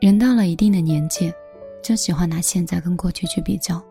[0.00, 1.32] 人到了一定的年纪，
[1.82, 3.82] 就喜欢拿现在跟过去去比较，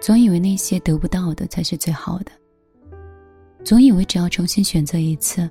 [0.00, 2.32] 总以为那些得不到的才是最好的，
[3.64, 5.48] 总以为只要重新选择一次，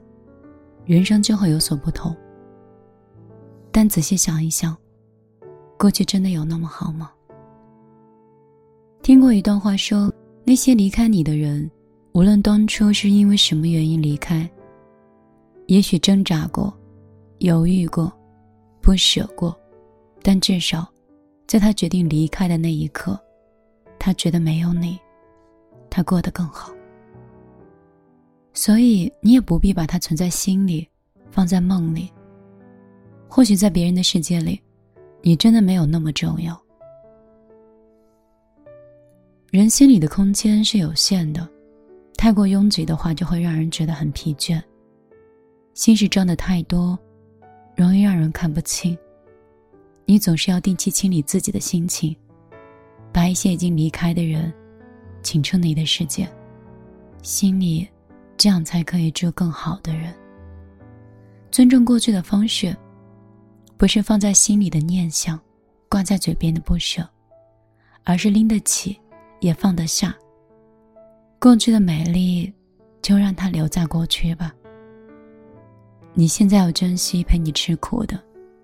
[0.86, 2.16] 人生就会有所不同。
[3.72, 4.76] 但仔细想一想，
[5.78, 7.12] 过去真的有那么好吗？
[9.04, 10.12] 听过一段话，说
[10.44, 11.70] 那些离开你的人，
[12.14, 14.50] 无论当初是因为什么原因离开，
[15.68, 16.74] 也许挣扎过，
[17.38, 18.12] 犹豫过。
[18.88, 19.54] 不舍过，
[20.24, 20.88] 但至少，
[21.46, 23.20] 在他决定离开的那一刻，
[24.00, 24.98] 他觉得没有你，
[25.90, 26.72] 他过得更好。
[28.54, 30.88] 所以你也不必把它存在心里，
[31.30, 32.10] 放在梦里。
[33.28, 34.58] 或许在别人的世界里，
[35.22, 36.58] 你真的没有那么重要。
[39.52, 41.46] 人心里的空间是有限的，
[42.16, 44.64] 太过拥挤的话，就会让人觉得很疲倦。
[45.74, 46.98] 心事装的太多。
[47.78, 48.98] 容易让人看不清。
[50.04, 52.16] 你总是要定期清理自己的心情，
[53.14, 54.52] 把一些已经离开的人，
[55.22, 56.28] 请出你的世界。
[57.22, 57.88] 心里，
[58.36, 60.12] 这样才可以住更好的人。
[61.52, 62.76] 尊重过去的方式，
[63.78, 65.40] 不是放在心里的念想，
[65.88, 67.08] 挂在嘴边的不舍，
[68.04, 69.00] 而是拎得起，
[69.40, 70.16] 也放得下。
[71.40, 72.52] 过去的美丽，
[73.04, 74.52] 就让它留在过去吧。
[76.20, 78.20] 你现在要珍惜陪你吃苦的，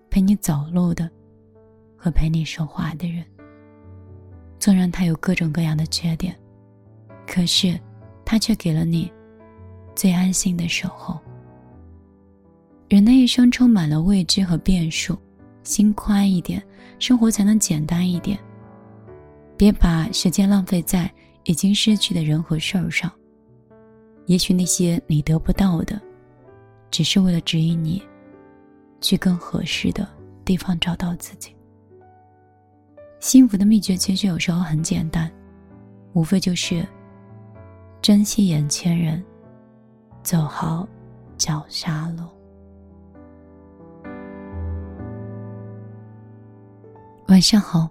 [0.09, 1.07] 陪你走路的，
[1.95, 3.23] 和陪你说话的人。
[4.57, 6.35] 纵然他有各种各样的缺点，
[7.27, 7.79] 可是
[8.25, 9.11] 他却给了你
[9.93, 11.19] 最安心的守候。
[12.89, 15.15] 人的一生充满了未知和变数，
[15.61, 16.59] 心宽一点，
[16.97, 18.35] 生活才能简单一点。
[19.55, 21.07] 别把时间浪费在
[21.43, 23.11] 已经失去的人和事儿上。
[24.25, 26.01] 也许那些你得不到的。
[26.93, 28.03] 只是为了指引你，
[29.01, 30.07] 去更合适的
[30.45, 31.55] 地方找到自己。
[33.19, 35.31] 幸福的秘诀其实有时候很简单，
[36.13, 36.87] 无非就是
[37.99, 39.25] 珍惜眼前人，
[40.21, 40.87] 走好
[41.35, 42.25] 脚下路。
[47.27, 47.89] 晚上好，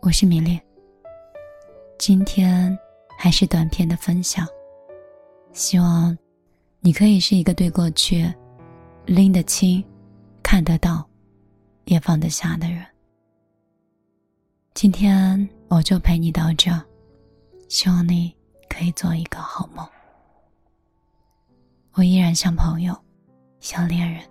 [0.00, 0.58] 我是米粒。
[1.98, 2.74] 今天
[3.18, 4.46] 还是短片的分享，
[5.52, 6.16] 希望。
[6.86, 8.32] 你可以是一个对过去
[9.06, 9.84] 拎得清、
[10.40, 11.04] 看得到、
[11.86, 12.86] 也放得下的人。
[14.72, 16.70] 今天我就陪你到这，
[17.68, 18.32] 希望你
[18.68, 19.84] 可以做一个好梦。
[21.94, 22.96] 我依然像朋友、
[23.58, 24.22] 像恋人、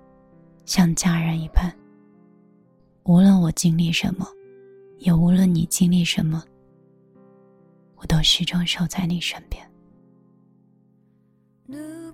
[0.64, 1.70] 像家人一般。
[3.04, 4.26] 无论我经历什么，
[5.00, 6.42] 也无论你经历什么，
[7.98, 9.62] 我都始终守在你身边。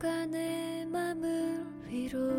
[0.02, 2.31] 누가 내 맘을 위로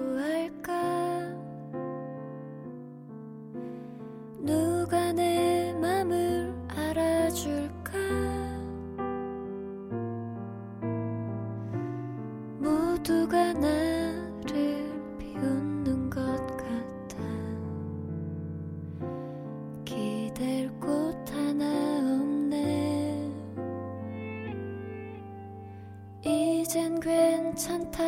[27.03, 28.01] 괜찮다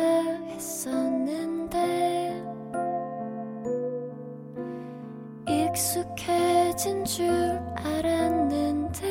[0.47, 1.75] 했었는데
[5.49, 7.27] 익숙해진 줄
[7.75, 9.09] 알았는데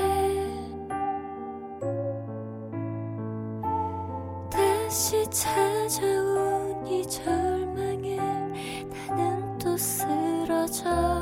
[4.51, 8.17] 다시 찾아온 이 절망에
[8.89, 11.14] 나는 또 쓰러져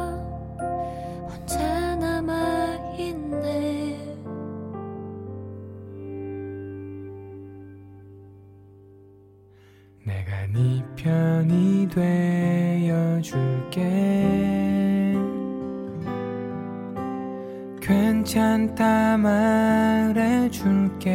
[17.82, 21.10] 괜찮다 말해줄게.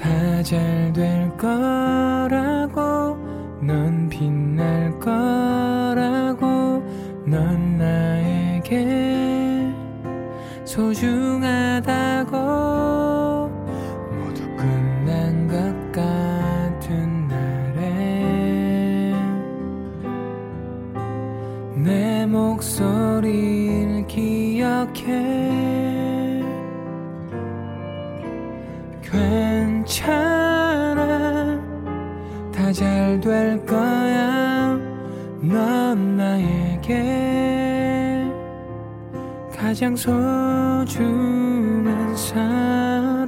[0.00, 3.16] 다 잘 될 거라고
[3.60, 6.82] 넌 빛날 거라고
[7.26, 9.70] 넌 나에게
[10.64, 12.36] 소중하다고
[24.92, 26.42] 기억해.
[29.92, 30.96] 괜찮아.
[32.52, 34.78] 다 잘 될 거야.
[35.40, 37.02] 넌 나에게.
[39.56, 40.96] 가장 소중한
[42.16, 43.21] 사람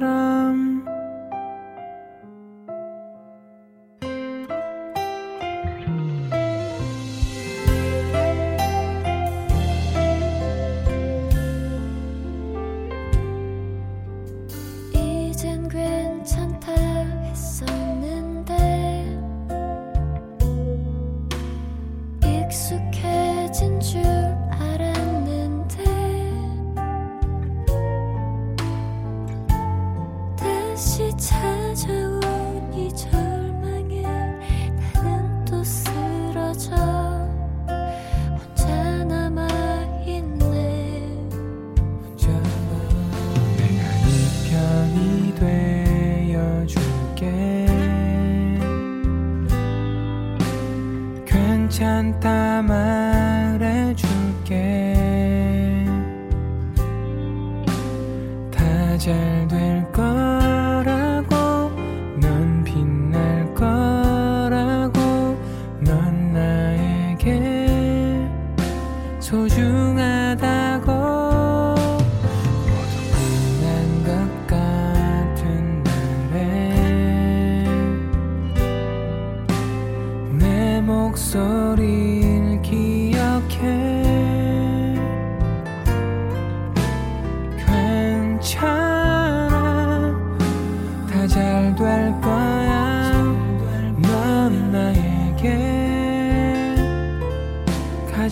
[30.75, 33.24] 다시 찾아온 이절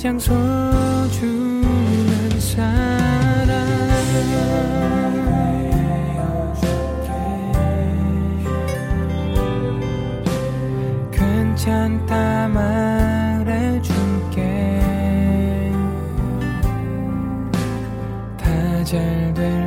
[0.03, 1.71] 가장 소중한
[2.37, 3.63] 사랑
[11.09, 14.41] 괜찮다 말해줄게.
[18.37, 19.62] 다 잘 될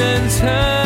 [0.00, 0.79] and turn.